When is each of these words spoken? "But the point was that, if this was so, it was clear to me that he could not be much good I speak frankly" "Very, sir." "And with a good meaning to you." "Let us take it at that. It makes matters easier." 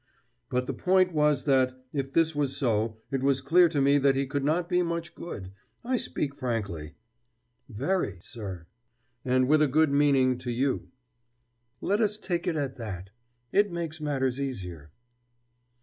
"But 0.49 0.65
the 0.65 0.73
point 0.73 1.11
was 1.13 1.43
that, 1.43 1.79
if 1.93 2.11
this 2.11 2.35
was 2.35 2.57
so, 2.57 2.97
it 3.11 3.21
was 3.21 3.39
clear 3.39 3.69
to 3.69 3.79
me 3.79 3.99
that 3.99 4.15
he 4.15 4.25
could 4.25 4.43
not 4.43 4.67
be 4.67 4.81
much 4.81 5.13
good 5.13 5.51
I 5.83 5.97
speak 5.97 6.33
frankly" 6.35 6.95
"Very, 7.69 8.17
sir." 8.19 8.65
"And 9.23 9.47
with 9.47 9.61
a 9.61 9.67
good 9.67 9.91
meaning 9.91 10.39
to 10.39 10.49
you." 10.49 10.87
"Let 11.81 12.01
us 12.01 12.17
take 12.17 12.47
it 12.47 12.55
at 12.55 12.77
that. 12.77 13.11
It 13.51 13.71
makes 13.71 14.01
matters 14.01 14.41
easier." 14.41 14.89